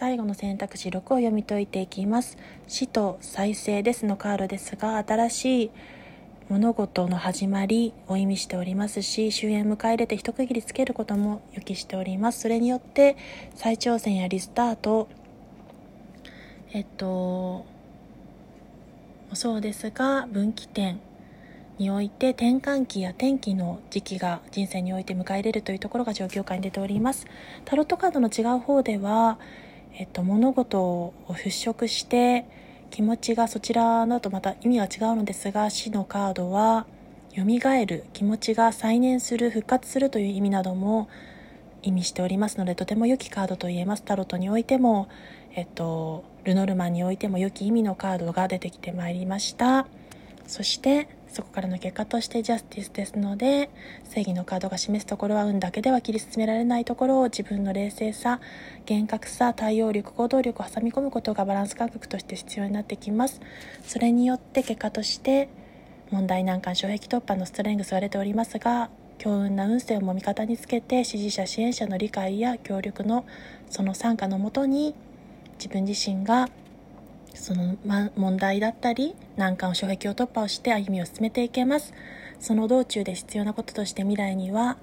[0.00, 2.38] 最後の選択肢6を読み解いていきます。
[2.66, 5.70] 死と再生ですのカードですが新しい
[6.48, 12.40] 物事の始まりを意味しておりますし終焉迎え入れて一区切りつけることも予期しております。
[12.40, 13.18] それによって
[13.54, 15.06] 再挑戦やリスタート
[16.72, 17.66] えっと
[19.34, 20.98] そうですが分岐点
[21.76, 27.26] において転換期や転機の時期が人生において迎え入れるというところが状況下に出ております。
[27.66, 29.38] タロットカードの違う方では、
[29.94, 32.46] えっと、物事を払拭して
[32.90, 36.86] 気持ちがそちらだとまた意味は違うのですが死のカードは
[37.36, 37.44] 蘇
[37.86, 41.08] る気持ちが再燃する復活するという意味なども
[41.82, 45.08] 意味しておりますのでとても良きカードと言えますタロットにおいても、
[45.54, 49.86] えっと、ルノルマンにおいても良き意味のカードが出てきてまいりました。
[50.46, 53.70] そしてそこからの結果としてジャスティスですので
[54.04, 58.40] 正義のカードが示すところは運だけでは切り進められないところを自分の冷静さ
[58.86, 63.40] 厳格さ対応力行動力を挟み込むことがバランス感覚として必要になってきます。
[63.86, 65.48] それによって結果として
[66.10, 73.24] 問題難関障壁突破のストレングスが出ておりますが強運な運勢をも味方につけて支持者支援者の理解や協力の
[73.68, 74.94] その参加のもとに
[75.58, 76.48] 自分自身が
[77.40, 81.92] その、ま、問題だったり難関を障壁を突破をして歩みを進めていけます。
[82.38, 84.78] その道中で必要なこととして未来には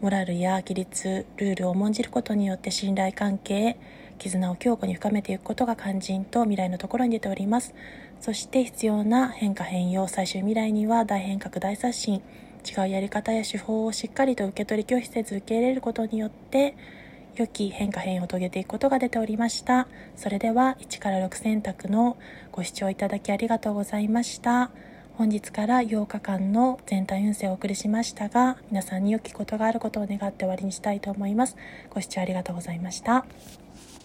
[0.00, 3.78] モラルや規律ルールを重んじることによって信頼関係
[4.18, 7.74] 絆を強固に深めていくことが肝心と未来のところに出ております。
[8.20, 12.22] そして必要な変化変容最終未来には大変革大刷新
[12.68, 16.74] 違うやり方や手法をしっかりと受け取り拒否せず受け入れることによって
[17.38, 19.86] 良き変化変異を遂げていくことが出ておりました。
[20.16, 22.16] それでは1から6選択の
[22.50, 24.70] ご視聴いただきありがとうございました。
[25.14, 31.56] 本日から8日間の全体運勢をお送りしましたが皆さんに良きことがあることを願って終わりにしたいと思います。
[31.90, 33.24] ご視聴ありがとうございました。